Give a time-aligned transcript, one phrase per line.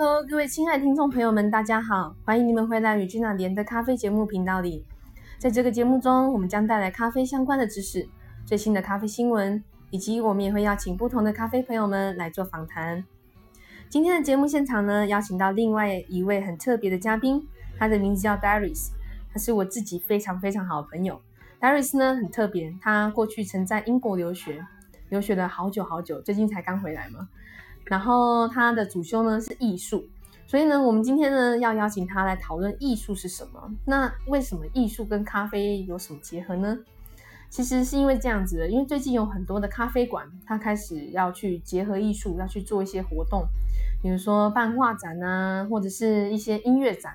[0.00, 4.86] Hello，各位亲爱的听众朋友们，大家好，欢迎你们回来与君娜连的咖啡节目频道里。
[5.40, 8.08] 在这个节目中，我们将带来咖啡相关的知识、
[8.46, 9.60] 最新的咖啡新闻，
[9.90, 13.04] 以及我们也会邀请不同的咖啡朋友们来做访谈。
[13.88, 17.44] 今天的节目现场呢，邀请到另外一位很特别的嘉宾，
[17.76, 18.90] 他的名字叫 Darius，
[19.32, 21.20] 他是我自己非常非常好的朋友。
[21.60, 24.64] Darius 呢很特别，他过去曾在英国留学，
[25.08, 27.28] 留学了好久好久，最近才刚回来嘛。
[27.88, 30.04] 然后他的主修呢是艺术，
[30.46, 33.70] 所以呢，我们今天呢要邀请他来讨论艺术是什么。
[33.86, 36.78] 那为什么艺术跟咖啡有什么结合呢？
[37.50, 43.42] 其实是因为这样子的，因为最近有很多的咖啡馆，他开始要去结合艺术，要去做一些活动，
[44.02, 47.14] 比如说办画展啊，或者是一些音乐展。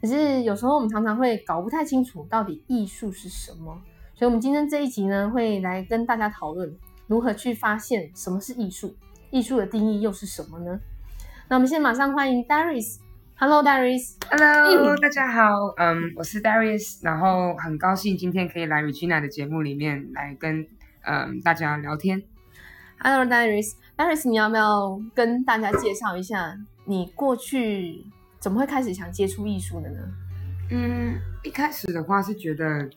[0.00, 3.78] 可是有时候我们常常会搞不太清楚到底艺术是什么，
[4.14, 6.74] 所以我们今天这一集呢会来跟大家讨论
[7.06, 8.94] 如何去发现什么是艺术。
[9.30, 10.80] 艺术的定义又是什么呢？
[11.48, 12.96] 那我们现在马上欢迎 Darius。
[13.36, 14.14] Hello，Darius。
[14.30, 15.50] Hello，大家好。
[15.76, 20.66] 嗯，我是 Darius，然后很高兴今天可以来 Regina 的节目里面来跟
[21.02, 22.22] 嗯大家聊天。
[23.00, 23.74] Hello，Darius。
[23.98, 28.06] Darius，你要不要跟大家介绍一下你过去
[28.40, 29.98] 怎么会开始想接触艺术的呢？
[30.70, 32.88] 嗯，一开始的话是觉得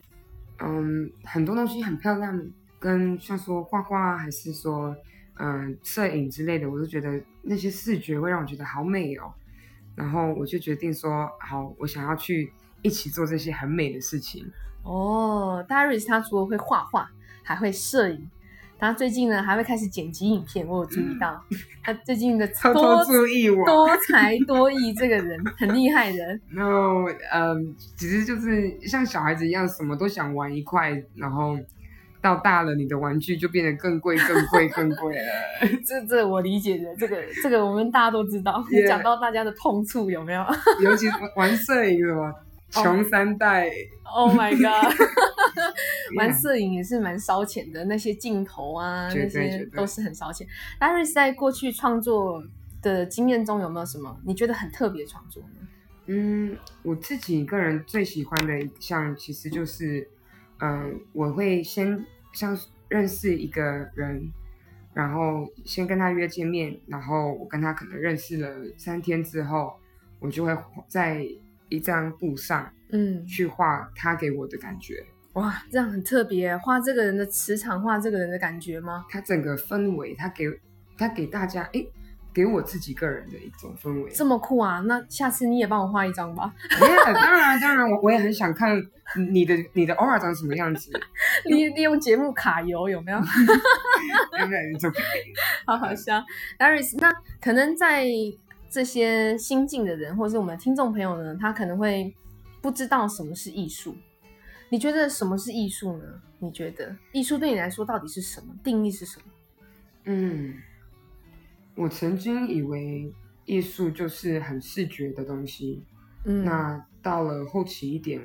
[0.59, 2.41] 嗯很多东西很漂亮，
[2.79, 4.95] 跟像说画画还是说。
[5.43, 9.33] 嗯，摄影之类的，我就觉得那些视觉会让我觉得好美哦。
[9.95, 12.53] 然后我就决定说，好，我想要去
[12.83, 14.45] 一起做这些很美的事情。
[14.83, 17.09] 哦，Darius 他除了会画画，
[17.41, 18.29] 还会摄影。
[18.77, 20.67] 他最近呢，还会开始剪辑影片。
[20.67, 21.43] 我有注意到
[21.81, 26.39] 他最近的多注意我多才多艺，这个人很厉害的。
[26.53, 31.57] 然后，嗯，其实就是像小孩子一样，什么都想玩一块，然后。
[32.21, 35.31] 到大了，你的玩具就变得更贵、更贵、更贵了。
[35.83, 38.63] 这这我理解的，这个这个我们大家都知道。
[38.71, 40.45] 你 讲到大家的痛处有没有？
[40.83, 42.33] 尤其玩摄影什么，
[42.69, 43.71] 穷三代。
[44.03, 44.95] Oh my god！
[46.15, 50.45] 玩摄影也是蛮烧钱的，那些镜头啊，那些都是很烧钱。
[50.77, 52.43] 但是在过去创作
[52.83, 55.67] 的经验中，有没有什么你觉得很特别创作呢？
[56.05, 60.07] 嗯，我自己个人最喜欢的一项，其实就是。
[60.61, 62.57] 嗯，我会先像
[62.87, 63.61] 认识一个
[63.95, 64.31] 人，
[64.93, 69.73] 然后先跟他约见面，然后我跟他可能认识了三天之后，
[70.19, 70.55] 我就会
[70.87, 71.27] 在
[71.69, 75.03] 一张布上，嗯，去画他给我的感觉。
[75.33, 79.05] 哇，这样很特别，画这个人的磁场，画这个人的感觉吗？
[79.09, 80.45] 他整个氛围，他给
[80.97, 81.85] 他给大家，哎。
[82.33, 84.79] 给我自己个人的一种氛围，这么酷啊！
[84.87, 86.53] 那下次你也帮我画一张吧。
[86.79, 88.81] 当然，当然，我我也很想看
[89.29, 90.91] 你的你的偶尔长什么样子。
[91.45, 93.19] 利利用节目卡油有没有？
[95.65, 96.23] 好好笑
[96.57, 96.97] ，Aris。
[96.99, 98.05] 那可能在
[98.69, 102.15] 这些新进的人，或者是我们听众朋友呢，他可能会
[102.61, 103.95] 不知道什么是艺术。
[104.69, 106.05] 你觉得什么是艺术呢？
[106.39, 108.53] 你觉得艺术对你来说到底是什么？
[108.63, 109.25] 定义是什么？
[110.05, 110.55] 嗯。
[111.75, 113.11] 我曾经以为
[113.45, 115.83] 艺术就是很视觉的东西，
[116.25, 118.21] 嗯，那到了后期一点，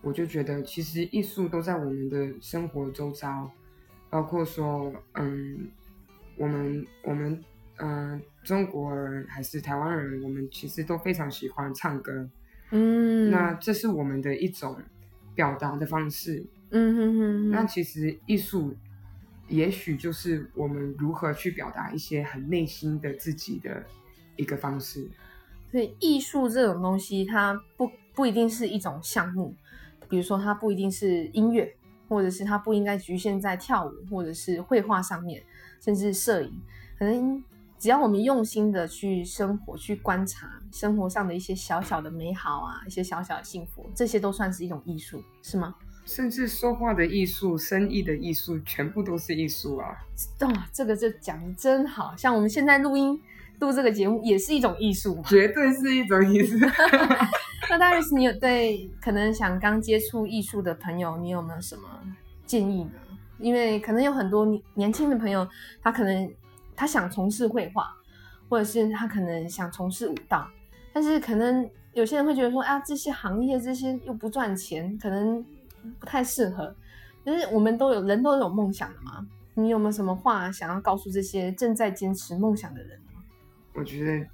[0.00, 3.50] 我就觉得其实艺术都在我们的生活周遭，
[4.10, 5.68] 包括说，嗯，
[6.36, 7.38] 我们我们
[7.76, 12.28] 嗯中国人还是台湾人，我们其实都非常喜欢唱歌，
[12.70, 13.54] 嗯，那。
[13.54, 14.76] 这是我们的一种
[15.34, 18.74] 表达的方式，嗯哼哼，那其实艺术。
[19.52, 23.84] 也许就是我们如何去表达一些很内心的自己的
[24.36, 25.06] 一个方式。
[25.70, 29.54] 所以艺术这种东西，它不不一定是一种项目，
[30.08, 31.76] 比如说它不一定是音乐，
[32.08, 35.42] 或者是它不应该局限在跳舞或者是绘画上面，
[35.80, 36.50] 甚至摄影。
[36.98, 37.44] 可能
[37.78, 45.74] 只要我们用心的去生活，去观察生活上的一些小小的美好啊，一些小小的幸福，这些都算是一种艺术，是吗？
[46.04, 49.96] 甚至说话的艺术、生意的艺术，全部都是艺术啊！
[50.40, 53.18] 哦，这个就讲的真好，像我们现在录音
[53.60, 56.58] 录这个节目，也是一种艺术，绝对是一种艺术。
[57.70, 61.82] 那 Darius，你有对可能想刚接触艺术的朋友，你有没有什么
[62.44, 62.90] 建议呢？
[63.38, 65.48] 因为可能有很多年轻的朋友，
[65.80, 66.30] 他可能
[66.74, 67.94] 他想从事绘画，
[68.48, 70.46] 或者是他可能想从事舞蹈，
[70.92, 75.42] 但是可能有些人会觉得说，啊，这些行业这些又不赚钱，可能。
[75.98, 76.74] 不太适合，
[77.24, 79.26] 就是我们都有人都有梦想的嘛。
[79.54, 83.20] 你有没有什么话想要告诉这些正在坚持梦想的人呢？
[83.74, 84.26] 我觉得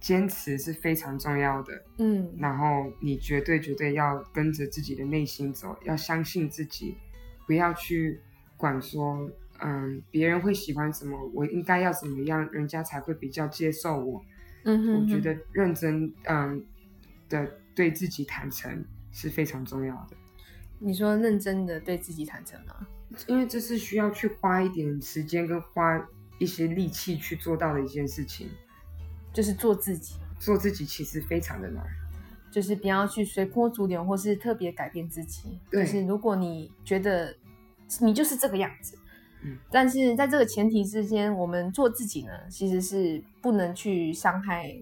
[0.00, 6.96] 坚持是非常重要的，嗯，然后你绝对绝对要跟着自己的内心走，要相信自己，
[7.46, 8.20] 不要去
[8.56, 9.30] 管说，
[9.60, 14.22] 嗯，别人会喜欢什么，我应该要怎么样，人家才会比较接受我。
[14.64, 16.64] 嗯，我觉得认真嗯
[17.28, 18.82] 的对自己坦诚
[19.12, 20.16] 是非常重要的。
[20.84, 22.86] 你说认真的对自己坦诚吗？
[23.26, 26.06] 因为这是需要去花一点时间跟花
[26.38, 28.50] 一些力气去做到的一件事情，
[29.32, 30.16] 就是做自己。
[30.38, 31.82] 做自己其实非常的难，
[32.50, 35.58] 就是不要去随波逐流，或是特别改变自己。
[35.72, 37.34] 就是如果你觉得
[38.00, 38.98] 你就是这个样子，
[39.42, 44.76] 嗯，但是在这个前提之间，我们做自己呢，其实是不能去伤害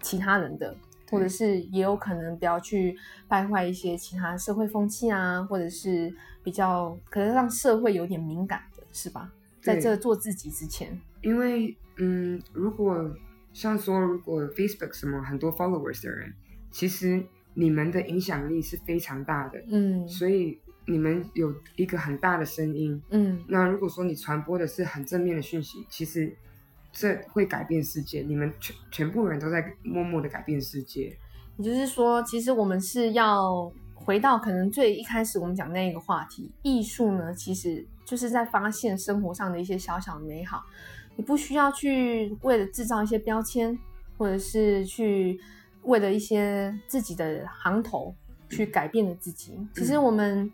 [0.00, 0.76] 其他人的。
[1.10, 2.96] 或者是也有可能不要去
[3.28, 6.12] 败坏一些其他社会风气啊，或者是
[6.42, 9.32] 比较可能让社会有点敏感的，是吧？
[9.60, 13.14] 在这做自己之前，因为嗯，如果
[13.52, 16.32] 像说如果 Facebook 什么很多 followers 的人，
[16.70, 17.22] 其实
[17.54, 26.36] 你们的影响力是非常大的，嗯，所以你们有一个很大的声音，嗯，那如果说你传播的是很正面的讯息，其实。
[26.98, 31.14] 这会改变世界，你们全全部人都在默默的改变世界。
[31.58, 40.64] 也就是说，其实我们是要回到可能最一开始我们讲那一个话题，艺术呢，其实就是在发现生活上的一些小小的美好。
[41.16, 43.78] 你不需要去为了制造一些标签，
[44.16, 45.38] 或者是去
[45.82, 48.14] 为了一些自己的行头
[48.48, 49.58] 去改变了自己。
[49.74, 50.50] 其实我们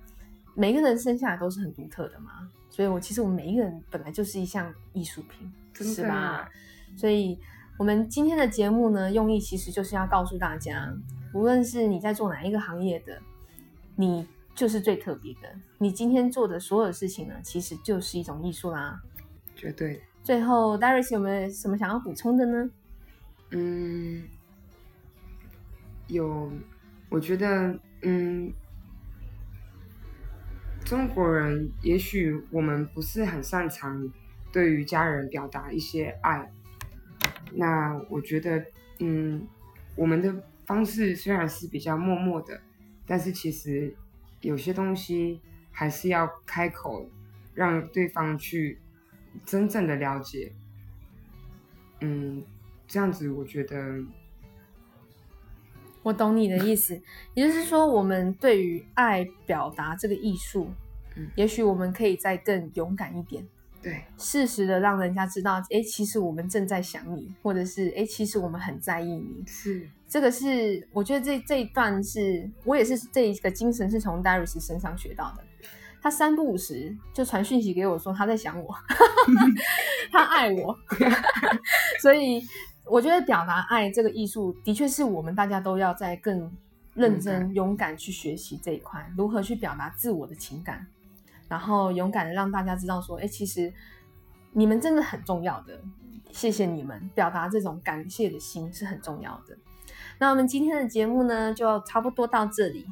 [0.54, 5.52] 每个人生下来都是很独特的嘛，所以我其实我们每一个人本来就是一项艺术品。
[5.74, 6.48] 是吧？
[6.96, 7.38] 所以，
[7.78, 10.92] 我们今天的节目呢，用意其实就是要告诉大家，
[11.32, 13.20] 无论是你在做哪一个行业的，
[13.96, 15.48] 你就是最特别的。
[15.78, 19.00] 你今天做的所有事情呢，其实就是一种艺术啦。
[19.56, 20.02] 绝对。
[20.22, 22.70] 最后，Darius 有没有什么想要补充的呢？
[23.50, 24.22] 嗯，
[26.06, 26.52] 有。
[27.08, 28.52] 我觉得，嗯，
[30.84, 34.10] 中国人也许我们不是很擅长。
[34.52, 36.52] 对于家人表达一些爱，
[37.52, 38.64] 那我觉得，
[38.98, 39.48] 嗯，
[39.96, 42.60] 我们的方式虽然是比较默默的，
[43.06, 43.96] 但是其实
[44.42, 45.40] 有些东西
[45.70, 47.08] 还是要开口，
[47.54, 48.78] 让对方去
[49.46, 50.52] 真正的了解。
[52.00, 52.44] 嗯，
[52.86, 54.04] 这样子我觉得，
[56.02, 57.00] 我懂你的意思，
[57.32, 60.70] 也就是说，我们对于爱表达这个艺术，
[61.16, 63.46] 嗯，也许我们可以再更勇敢一点。
[63.82, 69.42] 对，适时的让人家知道，哎，其实我们正在想你，或者是哎，其实我们很在意你。
[69.46, 75.44] 是，这个是我觉得这这一段是我也是这一个精神是从 Darius 身上学到的。
[76.00, 78.74] 他三不五时就传讯息给我说他在想我，
[80.10, 80.76] 他爱我。
[82.02, 82.42] 所以
[82.84, 86.50] 我觉得表达爱这个艺术，的确是我们大家都要在更
[86.94, 90.84] 认真、勇敢去学习这一块，如何去表达自我的情感。
[91.52, 93.70] 然后勇敢的让大家知道说，哎，其实
[94.52, 95.78] 你们真的很重要的，
[96.30, 99.54] 谢谢你们，表达这种感谢的心是很重要的。
[100.18, 102.86] 那我们今天的节目呢，就差不多到这里，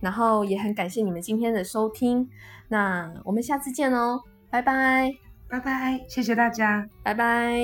[0.00, 2.28] 然后也很感谢你们今天的收听，
[2.66, 4.20] 那我们下次见哦，
[4.50, 5.14] 拜拜，
[5.48, 7.60] 拜拜，谢谢大家，拜拜。